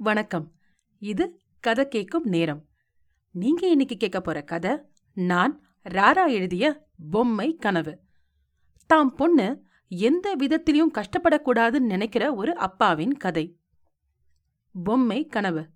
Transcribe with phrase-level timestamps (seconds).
[0.00, 0.52] வணக்கம்.
[0.98, 2.68] இது கதை கேட்கும் நேரம்.
[3.30, 4.78] நீங்க இன்னைக்கு கேட்க போற கதை
[5.14, 8.00] நான் ராரா எழுதிய பொம்மை கனவு.
[8.86, 13.58] தாம் பொண்ணு எந்த விதத்திலையும் கஷ்டப்படக்கூடாதுன்னு நினைக்கிற ஒரு அப்பாவின் கதை.
[14.84, 15.68] பொம்மை கனவு.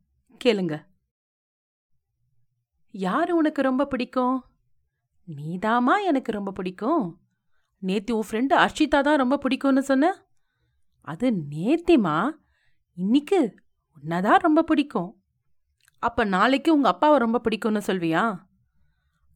[0.45, 0.85] கேளுங்க.
[2.91, 4.45] யாரு உனக்கு ரொம்ப பிடிக்கும்?
[5.37, 7.21] நீதாமா எனக்கு ரொம்ப பிடிக்கும்.
[7.83, 10.27] நேத்தி உன் ஃப்ரெண்டு அர்ஷிதா தான் ரொம்ப பிடிக்கும்னு சொன்ன?
[11.01, 12.31] அது நேத்திமா
[12.95, 13.61] இன்னைக்கு
[14.01, 15.23] உன்னதான் ரொம்ப பிடிக்கும்.
[15.99, 18.39] அப்ப நாளைக்கு உங்க அப்பாவை ரொம்ப பிடிக்கும்னு சொல்வியா?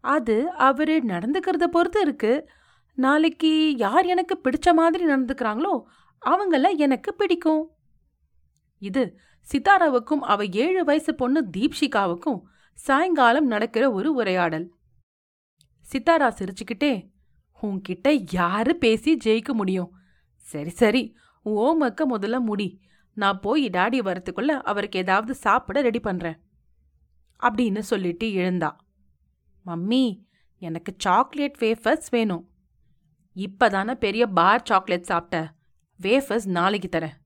[0.01, 2.51] அது அவரு நடந்துக்கிறத பொறுத்து இருக்கு.
[2.95, 5.83] நாளைக்கு யார் எனக்கு பிடிச்ச மாதிரி நடந்துக்கிறாங்களோ
[6.27, 7.71] அவங்கள எனக்கு பிடிக்கும்.
[8.79, 9.19] இது
[9.53, 12.41] சித்தாராவுக்கும் அவ ஏழு வயசு பொண்ணு தீப்ஷிகாவுக்கும்
[12.75, 14.73] சாயங்காலம் நடக்கிற ஒரு உரையாடல்.
[15.93, 17.11] சித்தாரா சிரிச்சுக்கிட்டே
[17.63, 19.93] உன்கிட்ட யாரு பேசி ஜெயிக்க முடியும்?
[20.37, 22.81] சரி சரி ஓமக்க முதல்ல முடி.
[23.17, 26.41] நான் போய் டாடி வரத்துக்குள்ள அவருக்கு ஏதாவது சாப்பிட ரெடி பண்றேன்.
[27.41, 28.77] அப்படின்னு சொல்லிட்டு எழுந்தா.
[29.67, 30.25] மம்மி
[30.59, 32.51] எனக்கு சாக்லேட் வேஃபர்ஸ் வேணும்.
[33.37, 35.55] இப்பதானே பெரிய பார் சாக்லேட் சாப்பிட்ட.
[36.01, 37.17] வேஃபர்ஸ் நாளைக்கு தரேன்.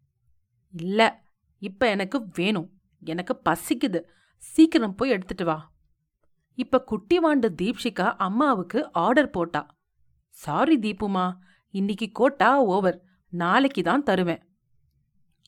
[0.72, 1.22] இல்ல
[1.58, 2.80] இப்ப எனக்கு வேணும்.
[3.00, 4.02] எனக்கு பசிக்குது.
[4.36, 5.72] சீக்கிரம் போய் எடுத்துட்டு வா.
[6.54, 9.78] இப்ப குட்டி வாண்டு தீப்ஷிகா அம்மாவுக்கு ஆர்டர் போட்டா.
[10.28, 11.36] சாரி தீப்புமா
[11.70, 13.02] இன்னைக்கு கோட்டா ஓவர்.
[13.28, 14.49] நாளைக்கு தான் தருவேன்.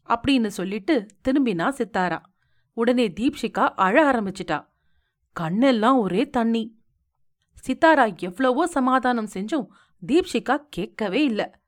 [0.08, 2.19] அப்படின்னு சொல்லிட்டு திரும்பினா சித்தாரா.
[2.72, 4.67] உடனே தீப்ஷிகா அழ ஆரம்பிச்சிட்டா.
[5.41, 6.81] கண்ணெல்லாம் ஒரே தண்ணி.
[7.67, 9.67] சித்தாரா எவ்வளவோ சமாதானம் செஞ்சும்
[10.06, 11.61] தீப்ஷிகா கேட்கவே இல்ல.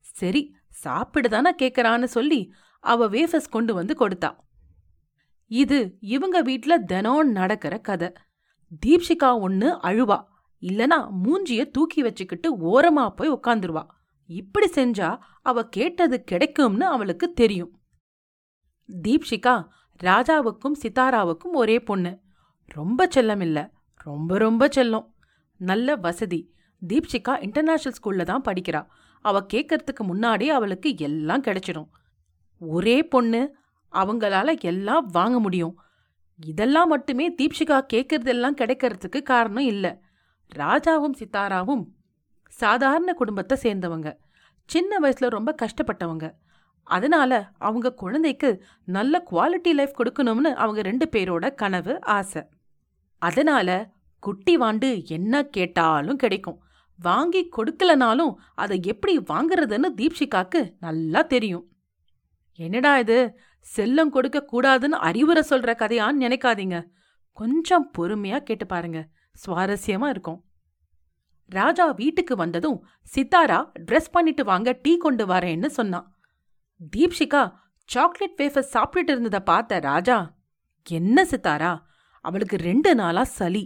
[0.00, 0.54] சரி
[0.84, 4.36] சாப்பிடுதானே கேட்கறான்னு சொல்லி அவ வேஃபஸ் கொண்டு வந்து கொடுத்தா.
[5.46, 8.12] இது இவங்க வீட்ல தினம் நடக்கிற கதை.
[8.86, 10.24] தீப்ஷிகா ஒன்னு அழுவா.
[10.60, 13.86] இல்லனா மூஞ்சிய தூக்கி வச்சுக்கிட்டு ஓரமா போய் உக்காந்துருவா.
[14.26, 17.81] இப்படி செஞ்சா அவ கேட்டது கிடைக்கும்னு அவளுக்கு தெரியும்.
[19.02, 19.68] தீப்ஷிகா
[20.02, 22.18] ராஜாவுக்கும் சித்தாராவுக்கும் ஒரே பொண்ணு.
[22.66, 25.12] ரொம்ப செல்லம் இல்லை ரொம்ப ரொம்ப செல்லம்.
[25.56, 26.52] நல்ல வசதி.
[26.88, 28.86] தீப்ஷிகா இன்டர்நேஷனல் ஸ்கூல்ல தான் படிக்கிறா.
[29.20, 31.88] அவ கேட்கறதுக்கு முன்னாடி அவளுக்கு எல்லாம் கிடைச்சிடும்.
[32.58, 33.56] ஒரே பொண்ணு.
[33.92, 35.80] அவங்களால எல்லாம் வாங்க முடியும்.
[36.46, 39.98] இதெல்லாம் மட்டுமே தீப்ஷிகா கேட்கறதெல்லாம் கிடைக்கிறதுக்கு காரணம் இல்லை.
[40.56, 41.84] ராஜாவும் சித்தாராவும்
[42.48, 44.16] சாதாரண குடும்பத்தை சேர்ந்தவங்க.
[44.66, 46.32] சின்ன வயசுல ரொம்ப கஷ்டப்பட்டவங்க.
[46.82, 52.42] அதனால அவங்க குழந்தைக்கு நல்ல குவாலிட்டி லைஃப் கொடுக்கணும்னு அவங்க ரெண்டு பேரோட கனவு ஆசை.
[53.18, 56.62] அதனால குட்டி வாண்டு என்ன கேட்டாலும் கிடைக்கும்.
[56.98, 61.66] வாங்கி கொடுக்கலனாலும் அதை எப்படி வாங்குறதுன்னு தீப்ஷிகாக்கு நல்லா தெரியும்.
[62.54, 63.38] என்னடா இது?
[63.76, 66.84] செல்லம் கொடுக்க கூடாதுன்னு அறிவுரை சொல்ற கதையான்னு நினைக்காதீங்க.
[67.32, 69.08] கொஞ்சம் பொறுமையா கேட்டு பாருங்க.
[69.46, 70.44] சுவாரஸ்யமா இருக்கும்.
[71.46, 76.11] ராஜா வீட்டுக்கு வந்ததும் சித்தாரா ட்ரெஸ் பண்ணிட்டு வாங்க டீ கொண்டு வரேன்னு சொன்னான்.
[76.80, 77.42] தீப்ஷிகா
[77.88, 80.16] சாக்லேட் வேஃபர் சாப்பிட்டுட்டு இருந்ததை பார்த்த ராஜா
[80.86, 81.72] என்ன சித்தாரா
[82.24, 83.62] அவளுக்கு ரெண்டு நாளா சளி.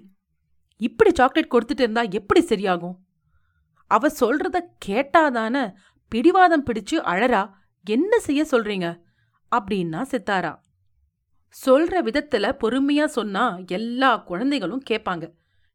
[0.81, 2.97] இப்படி சாக்லேட் கொடுத்துட்டு இருந்தா எப்படி சரியாகும்?
[3.91, 5.57] அவ சொல்றத கேட்டாதான
[6.13, 7.43] பிடிவாதம் பிடிச்சு அழறா
[7.87, 8.87] என்ன செய்ய சொல்றீங்க?
[9.53, 10.53] அப்படின்னா சித்தாரா.
[11.55, 15.27] சொல்ற விதத்துல பொறுமையா சொன்னா எல்லா குழந்தைகளும் கேட்பாங்க.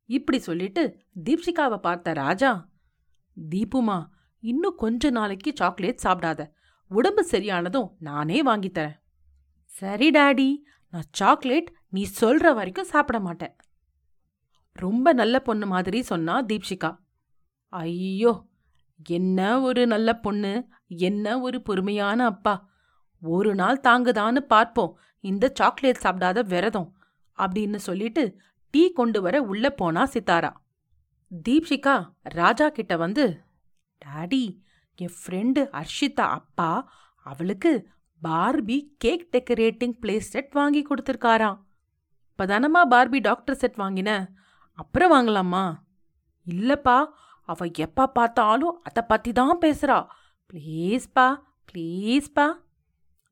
[0.09, 0.83] இப்படி சொல்லிட்டு
[1.25, 2.51] தீப்ஷிகாவை பார்த்த ராஜா
[3.37, 3.99] தீபுமா
[4.43, 6.41] இன்னும் கொஞ்ச நாளைக்கு சாக்லேட் சாப்பிடாத.
[6.91, 8.97] உடம்பு சரியானதும் நானே வாங்கித்தரேன்
[9.71, 10.49] சரி டாடி.
[10.93, 13.53] நான் சாக்லேட் நீ சொல்ற வரைக்கும் சாப்பிட மாட்டேன்.
[14.75, 16.91] ரொம்ப நல்ல பொண்ணு மாதிரி சொன்னா தீப்ஷிகா.
[17.73, 18.33] ஐயோ
[19.09, 20.51] என்ன ஒரு நல்ல பொண்ணு
[20.87, 22.55] என்ன ஒரு பொறுமையான அப்பா.
[23.21, 24.93] ஒரு நாள் தாங்குதான்னு பார்ப்போம்.
[25.23, 26.89] இந்த சாக்லேட் சாப்பிடாத விரதம்
[27.37, 28.23] அப்படின்னு சொல்லிட்டு
[28.73, 30.51] டீ கொண்டு வர உள்ள போனா சித்தாரா.
[31.49, 33.25] தீப்ஷிகா ராஜா கிட்ட வந்து
[34.05, 34.43] டாடி
[34.99, 36.91] என் ஃப்ரெண்டு ஹர்ஷிதா அப்பா
[37.25, 37.71] அவளுக்கு
[38.21, 41.57] Barbie cake decorating play set வாங்கி கொடுத்துருக்காராம்.
[42.29, 44.09] இப்பதானம்மா பார்பி டாக்டர் செட் வாங்கின?
[44.71, 45.65] அப்புறம் வாங்கலாமா?
[46.47, 47.05] இல்லப்பா
[47.41, 49.97] அவள் எப்போ பார்த்தாலும் அதை பத்தி தான் பேசுறா
[50.53, 51.27] ப்ளீஸ்ப்பா
[51.69, 52.45] ப்ளீஸ்ப்பா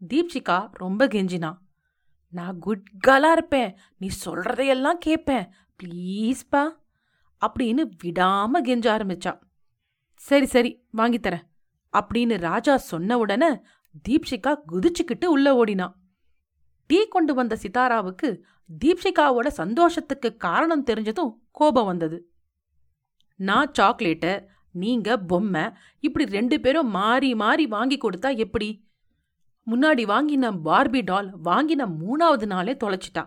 [0.02, 1.52] தீப்ஷிகா ரொம்ப கெஞ்சினா.
[2.34, 5.46] நான் குட் கேர்லா இருப்பேன் நீ சொல்றதையெல்லாம் கேட்பேன்
[5.80, 6.64] ப்ளீஸ்ப்பா
[7.42, 9.34] அப்படின்னு விடாம கெஞ்ச ஆரம்பிச்சா.
[10.14, 11.46] சரி சரி வாங்கித்தரேன்
[11.94, 13.52] அப்படின்னு ராஜா சொன்ன உடனே
[14.10, 15.88] தீப்ஷிகா குதிச்சுக்கிட்டு உள்ள ஓடினா.
[16.90, 18.30] டீ கொண்டு வந்த சிதாராவுக்கு
[18.86, 22.18] தீப்ஷிகாவோட சந்தோஷத்துக்கு காரணம் தெரிஞ்சதும் கோபம் வந்தது.
[23.40, 24.34] நான் சாக்லேட்டை
[24.72, 25.64] நீங்க பொம்மை
[26.00, 28.70] இப்படி ரெண்டு பேரும் மாறி மாறி வாங்கி கொடுத்தா எப்படி?
[29.68, 33.24] முன்னாடி வாங்கின பார்பி டால் வாங்கின மூணாவது நாளே தொலைச்சிட்டா.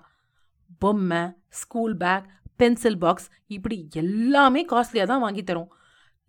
[0.79, 5.71] பொம்மை ஸ்கூல் பேக் பென்சில் பாக்ஸ் இப்படி எல்லாமே காஸ்ட்லியா தான் வாங்கி தரோம்.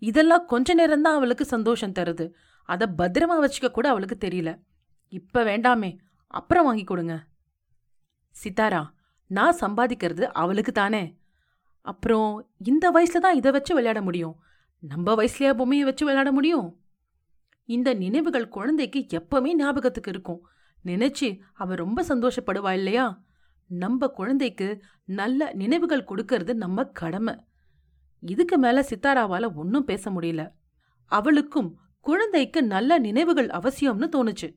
[0.03, 2.31] இதெல்லாம் கொஞ்ச நேரம்தான் அவளுக்கு சந்தோஷம் தருது.
[2.63, 4.59] அதை பத்திரமா வச்சுக்க கூட அவளுக்கு தெரியல.
[5.07, 5.97] இப்ப வேண்டாமே
[6.27, 7.23] அப்புறம் வாங்கி கொடுங்க.
[8.35, 8.83] சித்தாரா
[9.27, 11.03] நான் சம்பாதிக்கிறது அவளுக்கு தானே.
[11.81, 14.35] அப்புறம் இந்த வயசுல தான் இதை வச்சு விளையாட முடியும்.
[14.79, 16.81] நம்ம வயசுலயா பொம்மையை வச்சு விளையாட முடியும்?
[17.65, 20.47] இந்த நினைவுகள் குழந்தைக்கு எப்பவுமே ஞாபகத்துக்கு இருக்கும்.
[20.85, 23.23] நினைச்சு அவ ரொம்ப சந்தோஷப்படுவா இல்லையா?
[23.67, 27.35] நம்ம குழந்தைக்கு நல்ல நினைவுகள் கொடுக்கறது நம்ம கடமை.
[28.25, 30.51] இதுக்கு மேல சித்தாராவால ஒன்னும் பேச முடியல.
[31.05, 34.55] அவளுக்கும் குழந்தைக்கு நல்ல நினைவுகள் அவசியம்னு தோணுச்சு.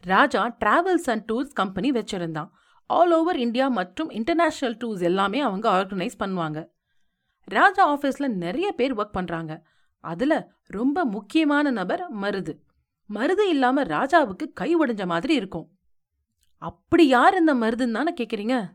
[0.00, 2.50] Raja travels and tours company வச்சிருந்தான்.
[2.86, 6.68] ஆல் ஓவர் இந்தியா மற்றும் இன்டர்நேஷனல் டூர்ஸ் எல்லாமே அவங்க ஆர்கனைஸ் பண்ணுவாங்க.
[7.44, 9.66] ராஜா ஆஃபீஸ்ல நிறைய பேர் ஒர்க் பண்றாங்க.
[10.00, 12.58] அதுல ரொம்ப முக்கியமான நபர் மருது.
[13.14, 15.78] மருது இல்லாம ராஜாவுக்கு கை உடைஞ்ச மாதிரி இருக்கும்.
[16.56, 18.70] அப்படி யார் இந்த மருதுன்னு தானே கேக்குறீங்க?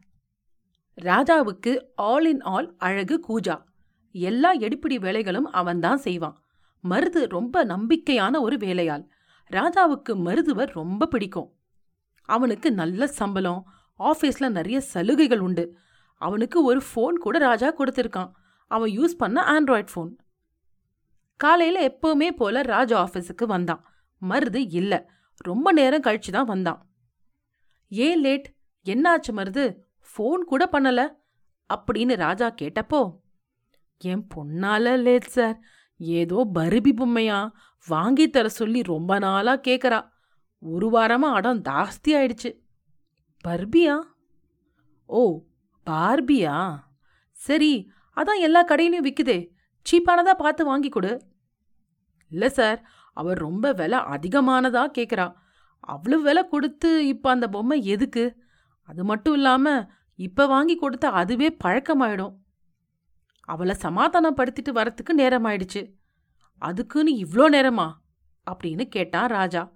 [1.01, 3.63] ராஜாவுக்கு ஆல் இன் ஆல் அழகு கூஜா.
[4.11, 6.43] எல்லா எடுப்பிடி வேலைகளும் அவன்தான் செய்வான்.
[6.89, 9.07] மருது ரொம்ப நம்பிக்கையான ஒரு வேலையாள்.
[9.51, 11.53] ராஜாவுக்கு மருதுவர் ரொம்ப பிடிக்கும்.
[12.23, 13.65] அவனுக்கு நல்ல சம்பளம்
[13.99, 15.77] ஆஃபீஸ்ல நிறைய சலுகைகள் உண்டு.
[16.15, 18.31] அவனுக்கு ஒரு ஃபோன் கூட ராஜா கொடுத்துருக்கான்.
[18.67, 20.15] அவன் யூஸ் பண்ண ஆண்ட்ராய்ட் ஃபோன்
[21.37, 23.85] காலையில எப்பவுமே போல ராஜா ஆஃபீஸுக்கு வந்தான்.
[24.29, 25.01] மருது இல்லை.
[25.37, 26.89] ரொம்ப நேரம் கழிச்சு தான் வந்தான்.
[27.89, 28.53] ஏன் லேட்
[28.85, 29.75] என்னாச்சு மருது?
[30.09, 31.01] ஃபோன் கூட பண்ணல.
[31.73, 33.01] அப்படின்னு ராஜா கேட்டப்போ
[33.97, 35.57] என் பொண்ணால லேட் சார்
[35.99, 37.51] ஏதோ பருபி பொம்மையா?
[37.87, 39.99] வாங்கி தர சொல்லி ரொம்ப நாளா கேட்குறா
[40.59, 42.51] ஒரு வாரமா அடம் ஜாஸ்தி ஆயிடுச்சு.
[43.47, 43.95] பர்பியா?
[45.05, 45.39] ஓ
[45.87, 46.75] பார்பியா?
[47.31, 49.39] சரி அதான் எல்லா கடையிலையும் விற்குதே
[49.85, 51.21] சீப்பானதா பார்த்து வாங்கி கொடு.
[52.31, 52.79] இல்லை சார்
[53.17, 55.33] அவர் ரொம்ப விலை அதிகமானதா கேட்குறா
[55.79, 58.42] அவ்வளவு விலை கொடுத்து இப்போ அந்த பொம்மை எதுக்கு?
[58.83, 62.35] அது மட்டும் இல்லாம இப்ப வாங்கி கொடுத்தா அதுவே பழக்கமாயிடும்.
[63.39, 65.93] அவளை சமாதானப்படுத்திட்டு வரத்துக்கு நேரமாயிடுச்சு.
[66.57, 67.93] அதுக்குன்னு இவ்ளோ நேரமா?
[68.51, 69.71] அப்படின்னு கேட்டான் ராஜா.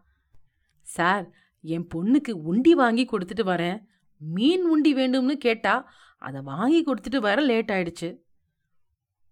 [0.82, 1.32] சார்
[1.62, 3.84] என் பொண்ணுக்கு உண்டி வாங்கி கொடுத்துட்டு வரேன்.
[4.18, 8.20] மீன் உண்டி வேண்டும்னு கேட்டா அதை வாங்கி கொடுத்துட்டு வர லேட் ஆயிடுச்சு.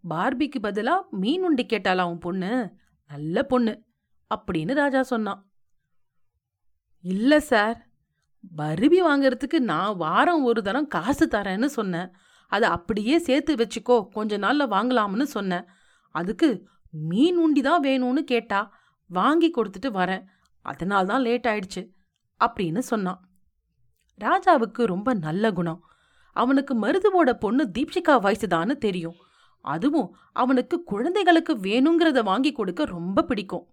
[0.10, 2.74] பார்பிக்கு பதிலா மீன் உண்டி கேட்டாளா உன் பொண்ணு?
[3.08, 3.84] நல்ல பொண்ணு.
[4.36, 5.52] அப்படின்னு ராஜா சொன்னான்.
[7.02, 7.85] இல்ல சார்.
[8.58, 12.12] பருபி வாங்கிறதுக்கு நான் வாரம் ஒரு தரம் காசு தரேன்னு சொன்னேன்.
[12.48, 15.66] அதை அப்படியே சேர்த்து வச்சுக்கோ கொஞ்ச நாளில் வாங்கலாம்னு சொன்னேன்.
[16.16, 18.74] அதுக்கு மீன் உண்டி தான் வேணும்னு கேட்டா
[19.08, 20.24] வாங்கி கொடுத்துட்டு வரேன்.
[20.62, 21.82] அதனால தான் லேட் ஆயிடுச்சு
[22.42, 23.20] அப்படின்னு சொன்னான்.
[24.20, 25.84] ராஜாவுக்கு ரொம்ப நல்ல குணம்.
[26.32, 29.16] அவனுக்கு மருதுவோட பொண்ணு தீப்ஷிகா வயசுதான்னு தெரியும்.
[29.60, 33.68] அதுவும் அவனுக்கு குழந்தைகளுக்கு வேணுங்கிறத வாங்கி கொடுக்க ரொம்ப பிடிக்கும்.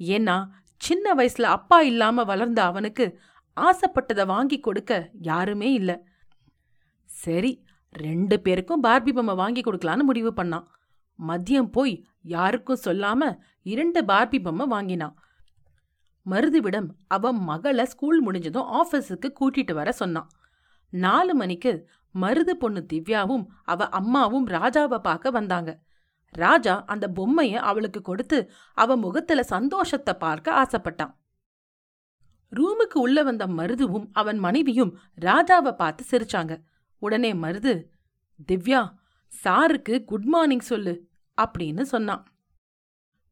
[0.00, 3.18] ஏன்னா சின்ன வயசுல அப்பா இல்லாம வளர்ந்த அவனுக்கு
[3.56, 4.92] ஆசைப்பட்டதை வாங்கி கொடுக்க
[5.28, 5.96] யாருமே இல்லை.
[7.10, 7.52] சரி
[7.92, 10.66] ரெண்டு பேருக்கும் பார்பி பொம்மை வாங்கி கொடுக்கலான்னு முடிவு பண்ணான்.
[11.18, 11.94] மதியம் போய்
[12.34, 13.30] யாருக்கும் சொல்லாம
[13.62, 15.14] இரண்டு பார்பி பொம்மை வாங்கினான்.
[16.26, 20.28] மருதுவிடம் அவன் மகளை ஸ்கூல் முடிஞ்சதும் ஆஃபீஸுக்கு கூட்டிட்டு வர சொன்னான்.
[20.92, 21.72] நாலு மணிக்கு
[22.14, 25.70] மருது பொண்ணு திவ்யாவும் அவ அம்மாவும் ராஜாவை பார்க்க வந்தாங்க.
[26.34, 28.38] ராஜா அந்த பொம்மையை அவளுக்கு கொடுத்து
[28.74, 31.14] அவ முகத்துல சந்தோஷத்தை பார்க்க ஆசைப்பட்டான்.
[32.50, 36.62] ரூமுக்கு உள்ள வந்த மருதுவும் அவன் மனைவியும் ராதாவை பார்த்து சிரிச்சாங்க.
[36.98, 37.74] உடனே மருது
[38.52, 38.94] திவ்யா
[39.44, 41.08] சாருக்கு குட் மார்னிங் சொல்லு
[41.42, 42.26] அப்படின்னு சொன்னான்.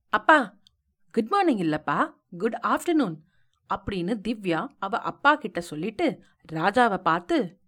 [0.09, 0.39] அப்பா
[1.13, 1.99] குட் மார்னிங் இல்லப்பா
[2.39, 3.17] குட் ஆஃப்டர்நூன்
[3.75, 6.23] அப்படின்னு திவ்யா அவ அப்பா கிட்ட சொல்லிட்டு
[6.53, 7.61] ராஜாவை பார்த்து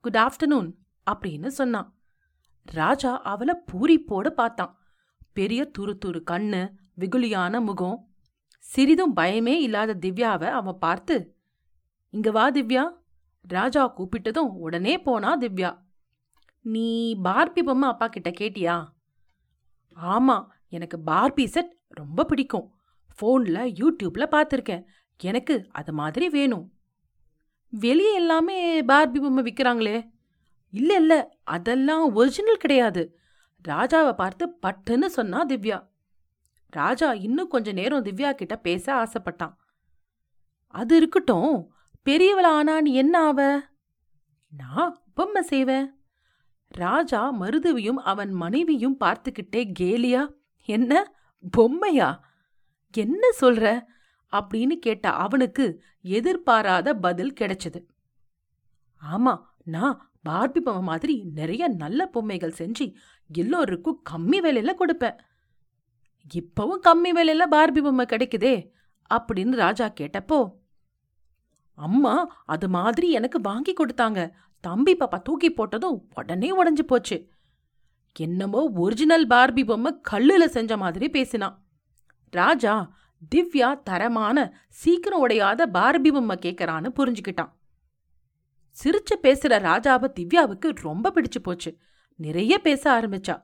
[0.00, 0.70] குட் ஆஃப்டர்நூன்
[1.10, 1.88] அப்படின்னு சொன்னான்.
[2.64, 4.78] ராஜா அவளை பூரிப்போடு பார்த்தான்.
[5.32, 6.60] பெரிய துரு துரு கண்ணு
[7.00, 8.13] வெகுளியான முகம்
[8.64, 11.36] சிறிதும் பயமே இல்லாத திவ்யாவை அவன் பார்த்து
[12.10, 12.88] இங்க வா திவ்யா.
[13.44, 15.78] ராஜா கூப்பிட்டதும் உடனே போனா திவ்யா.
[16.60, 18.92] நீ பார்பி பொம்மை அப்பா கிட்ட கேட்டியா?
[19.96, 22.74] ஆமா எனக்கு பார்பி செட் ரொம்ப பிடிக்கும்.
[23.16, 24.84] ஃபோன்ல யூடியூப்ல பார்த்துருக்கேன்.
[25.20, 26.72] எனக்கு அது மாதிரி வேணும்.
[27.70, 30.10] வெளியே எல்லாமே பார்பி பொம்மை விற்கிறாங்களே
[30.70, 33.18] இல்ல இல்ல அதெல்லாம் ஒரிஜினல் கிடையாது.
[33.68, 35.78] ராஜாவை பார்த்து பட்டுன்னு சொன்னா திவ்யா.
[36.74, 39.54] ராஜா இன்னும் கொஞ்ச நேரம் திவ்யா கிட்ட பேச ஆசைப்பட்டான்.
[40.74, 41.74] அது இருக்கட்டும்.
[42.06, 43.60] பெரியவள ஆனா நீ என்ன ஆவ?
[44.56, 45.86] நான் பொம்மை செய்வேன்.
[46.68, 50.22] ராஜா மருதுவியும் அவன் மனைவியும் பார்த்துக்கிட்டே கேலியா
[50.64, 51.12] என்ன?
[51.56, 52.08] பொம்மையா?
[52.92, 53.82] என்ன சொல்ற?
[54.32, 57.80] அப்படின்னு கேட்ட அவனுக்கு எதிர்பாராத பதில் கிடைச்சது.
[59.12, 62.94] ஆமா நான் பார்பி பொம்மை மாதிரி நிறைய நல்ல பொம்மைகள் செஞ்சு
[63.34, 65.18] எல்லோருக்கும் கம்மி விலையில கொடுப்பேன்.
[66.30, 68.54] இப்பவும் கம்மி விலையில பார்பி பொம்மை கிடைக்குதே
[69.14, 70.52] அப்படின்னு ராஜா கேட்டப்போ
[71.74, 74.30] அம்மா அது மாதிரி எனக்கு வாங்கி கொடுத்தாங்க.
[74.60, 77.16] தம்பி பாப்பா தூக்கி போட்டதும் உடனே உடஞ்சு போச்சு.
[78.16, 81.56] என்னமோ ஒரிஜினல் பார்பி பொம்மை கல்லுல செஞ்ச மாதிரி பேசினான்
[82.30, 82.92] ராஜா
[83.34, 84.38] திவ்யா தரமான
[84.68, 87.52] சீக்கிரம் உடையாத பார்பி பொம்மை கேட்கறான்னு புரிஞ்சுக்கிட்டான்.
[88.76, 91.78] சிரிச்சு பேசுற ராஜாவை திவ்யாவுக்கு ரொம்ப பிடிச்சு போச்சு.
[92.16, 93.42] நிறைய பேச ஆரம்பிச்சா.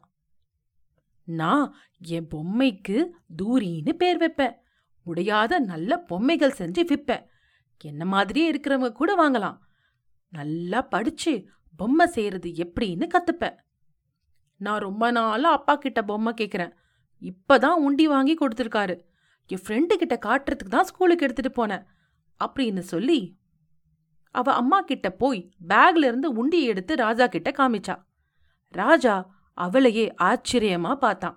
[1.31, 3.09] நான் என் பொம்மைக்கு
[3.43, 4.55] தூரின்னு பேர் வைப்பேன்.
[5.07, 7.25] உடையாத நல்ல பொம்மைகள் செஞ்சு விற்பேன்.
[7.85, 9.59] என்ன மாதிரியே இருக்கிறவங்க கூட வாங்கலாம்.
[10.29, 11.47] நல்லா படிச்சு
[11.77, 13.57] பொம்மை செய்யறது எப்படின்னு கத்துப்பேன்.
[14.57, 16.73] நான் ரொம்ப நாளாக அப்பா கிட்ட பொம்மை கேட்குறேன்
[17.21, 19.01] இப்போதான் உண்டி வாங்கி கொடுத்துருக்காரு.
[19.47, 21.85] என் ஃப்ரெண்டு கிட்ட காட்டுறதுக்கு தான் ஸ்கூலுக்கு எடுத்துட்டு போனேன்.
[22.45, 23.39] அப்படின்னு சொல்லி
[24.31, 28.03] அவ அம்மா கிட்ட போய் பேக்ல இருந்து உண்டியை எடுத்து ராஜா கிட்ட காமிச்சா.
[28.69, 31.37] ராஜா அவளையே ஆச்சரியமா பார்த்தான்.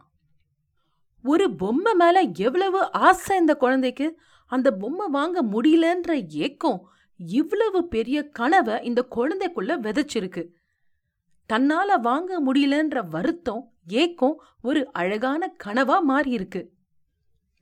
[1.24, 4.08] ஒரு பொம்மை மேல எவ்வளவு ஆசை இந்த குழந்தைக்கு?
[4.46, 6.80] அந்த பொம்மை வாங்க முடியலன்ற ஏக்கம்
[7.18, 10.44] இவ்வளவு பெரிய கனவை இந்த குழந்தைக்குள்ள விதைச்சிருக்கு.
[11.53, 16.62] தன்னால வாங்க முடியலன்ற வருத்தம் ஏக்கம் ஒரு அழகான கனவா மாறியிருக்கு.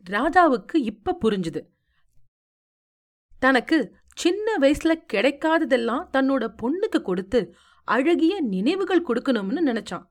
[0.10, 1.62] ராஜாவுக்கு இப்ப புரிஞ்சுது.
[3.40, 10.10] தனக்கு சின்ன வயசுல கிடைக்காததெல்லாம் தன்னோட பொண்ணுக்கு கொடுத்து அழகிய நினைவுகள் கொடுக்கணும்னு நினைச்சான்.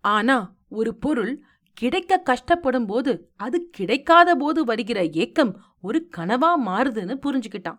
[0.00, 7.78] ஆனா ஒரு பொருள் கிடைக்க கஷ்டப்படும் போது அது கிடைக்காத போது வருகிற ஏக்கம் ஒரு கனவா மாறுதுன்னு புரிஞ்சுக்கிட்டான்.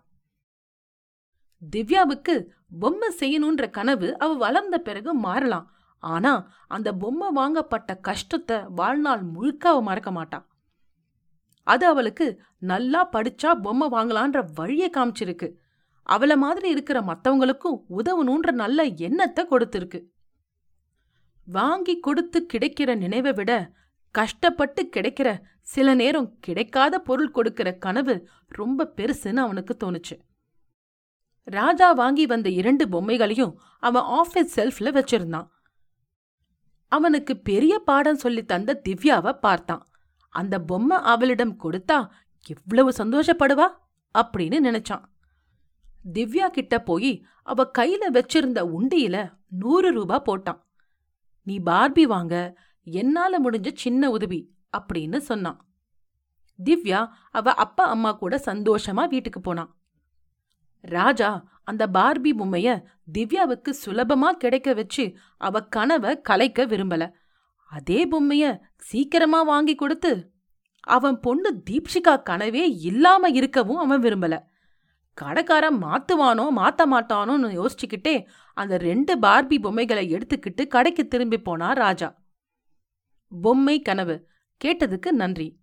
[1.73, 2.47] திவ்யாவுக்கு
[2.79, 5.71] பொம்மை செய்யணுன்ற கனவு அவ வளர்ந்த பிறகு மாறலாம்.
[5.99, 10.45] ஆனா அந்த பொம்மை வாங்கப்பட்ட கஷ்டத்தை வாழ்நாள் முழுக்க அவ மறக்க மாட்டான்.
[11.63, 15.53] அது அவளுக்கு நல்லா படிச்சா பொம்மை வாங்கலான்ற வழியை காமிச்சிருக்கு.
[16.09, 20.10] அவள மாதிரி இருக்கிற மத்தவங்களுக்கும் உதவணுன்ற நல்ல எண்ணத்தை கொடுத்திருக்கு.
[21.51, 23.71] வாங்கி கொடுத்து கிடைக்கிற நினைவை விட
[24.11, 30.15] கஷ்டப்பட்டு கிடைக்கிற சில நேரம் கிடைக்காத பொருள் கொடுக்கிற கனவு ரொம்ப பெருசுன்னு அவனுக்கு தோணுச்சு.
[31.43, 35.47] ராஜா வாங்கி வந்த இரண்டு பொம்மைகளையும் அவன் ஆஃபீஸ் செல்ஃப்ல வச்சிருந்தான்.
[36.87, 39.87] அவனுக்கு பெரிய பாடம் சொல்லி தந்த திவ்யாவை பார்த்தான்.
[40.29, 42.09] அந்த பொம்மை அவளிடம் கொடுத்தா
[42.47, 43.67] எவ்வளவு சந்தோஷப்படுவா?
[44.15, 45.03] அப்படின்னு நினைச்சான்.
[46.13, 50.61] திவ்யா கிட்ட போய் அவ கையில வச்சிருந்த உண்டியில நூறு ரூபா போட்டான்.
[51.43, 52.35] நீ பார்பி வாங்க
[52.83, 55.59] என்னால முடிஞ்ச சின்ன உதவி அப்படின்னு சொன்னான்.
[56.59, 59.75] திவ்யா அவ அப்பா அம்மா கூட சந்தோஷமா வீட்டுக்கு போனான்.
[60.79, 61.29] ராஜா
[61.63, 62.83] அந்த பார்பி பொம்மைய
[63.13, 67.11] திவ்யாவுக்கு சுலபமா கிடைக்க வச்சு அவ கனவை கலைக்க விரும்பல.
[67.71, 70.31] அதே பொம்மைய சீக்கிரமா வாங்கி கொடுத்து
[70.79, 74.37] அவன் பொண்ணு தீப்ஷிகா கனவே இல்லாம இருக்கவும் அவன் விரும்பல.
[75.13, 82.21] கடைக்காரன் மாத்துவானோ மாத்த மாட்டானோன்னு யோசிச்சுக்கிட்டே அந்த ரெண்டு பார்பி பொம்மைகளை எடுத்துக்கிட்டு கடைக்கு திரும்பி போனா ராஜா.
[83.41, 84.27] பொம்மை கனவு
[84.65, 85.59] கேட்டதுக்கு நன்றி.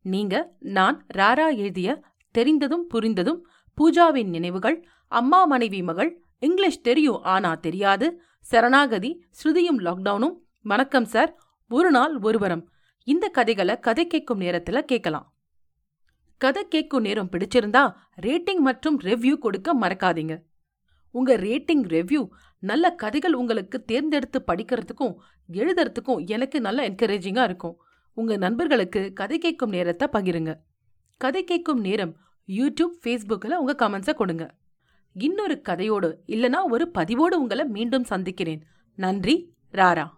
[0.00, 3.40] நீங்க நான் ராரா எழுதிய தெரிந்ததும் புரிந்ததும்
[3.78, 11.38] பூஜாவின் நினைவுகள் அம்மா மனைவி மகள் இங்கிலீஷ் தெரியும் ஆனா தெரியாது சரணாகதி ஸ்ருதியும் லாக்டவுனும் வணக்கம் சார்
[11.68, 12.68] ஒரு நாள் ஒருவரம்.
[13.04, 15.37] இந்த கதைகளை கதை கேட்கும் நேரத்துல கேட்கலாம்.
[16.38, 20.42] கதை கேட்கும் நேரம் பிடிச்சிருந்தா ரேட்டிங் மற்றும் ரெவ்யூ கொடுக்க மறக்காதீங்க.
[21.10, 22.28] உங்க ரேட்டிங் ரெவ்யூ
[22.58, 25.14] நல்ல கதைகள் உங்களுக்கு தேர்ந்தெடுத்து படிக்கிறதுக்கும்
[25.52, 27.80] எழுதுறதுக்கும் எனக்கு நல்ல என்கரேஜிங்கா இருக்கும்.
[28.12, 30.54] உங்க நண்பர்களுக்கு கதை கேட்கும் நேரத்தை பகிருங்க.
[31.16, 32.16] கதை கேட்கும் நேரம்
[32.48, 34.54] யூடியூப் ஃபேஸ்புக்கில் உங்க கமெண்ட்ஸை கொடுங்க.
[35.12, 38.62] இன்னொரு கதையோடு இல்லனா ஒரு பதிவோடு உங்களை மீண்டும் சந்திக்கிறேன்.
[38.94, 40.08] நன்றி ராரா.